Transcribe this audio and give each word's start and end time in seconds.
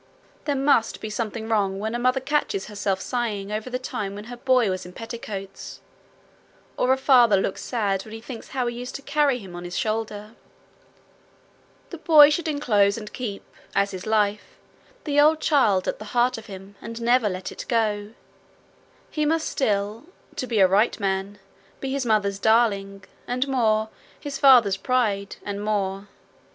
There 0.45 0.55
must 0.55 0.99
be 0.99 1.11
something 1.11 1.47
wrong 1.47 1.77
when 1.77 1.93
a 1.93 1.99
mother 1.99 2.19
catches 2.19 2.65
herself 2.65 2.99
sighing 2.99 3.51
over 3.51 3.69
the 3.69 3.77
time 3.77 4.15
when 4.15 4.23
her 4.33 4.35
boy 4.35 4.67
was 4.71 4.83
in 4.83 4.93
petticoats, 4.93 5.79
or 6.75 6.91
a 6.91 6.97
father 6.97 7.37
looks 7.37 7.61
sad 7.63 8.01
when 8.03 8.11
he 8.15 8.19
thinks 8.19 8.47
how 8.47 8.65
he 8.65 8.75
used 8.79 8.95
to 8.95 9.03
carry 9.03 9.37
him 9.37 9.55
on 9.55 9.63
his 9.63 9.77
shoulder. 9.77 10.33
The 11.91 11.99
boy 11.99 12.31
should 12.31 12.47
enclose 12.47 12.97
and 12.97 13.13
keep, 13.13 13.43
as 13.75 13.91
his 13.91 14.07
life, 14.07 14.57
the 15.03 15.19
old 15.19 15.39
child 15.39 15.87
at 15.87 15.99
the 15.99 16.05
heart 16.17 16.35
of 16.35 16.47
him, 16.47 16.77
and 16.81 16.99
never 16.99 17.29
let 17.29 17.51
it 17.51 17.65
go. 17.69 18.13
He 19.11 19.23
must 19.23 19.47
still, 19.47 20.05
to 20.35 20.47
be 20.47 20.57
a 20.59 20.67
right 20.67 20.99
man, 20.99 21.37
be 21.79 21.91
his 21.91 22.07
mother's 22.07 22.39
darling, 22.39 23.03
and 23.27 23.47
more, 23.47 23.89
his 24.19 24.39
father's 24.39 24.77
pride, 24.77 25.35
and 25.45 25.63
more. 25.63 26.07